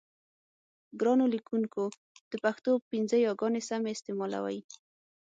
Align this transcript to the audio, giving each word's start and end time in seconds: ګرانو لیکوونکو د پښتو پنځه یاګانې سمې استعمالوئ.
ګرانو 0.99 1.25
لیکوونکو 1.33 1.83
د 2.31 2.33
پښتو 2.43 2.71
پنځه 2.91 3.15
یاګانې 3.25 3.61
سمې 3.69 3.89
استعمالوئ. 3.93 4.59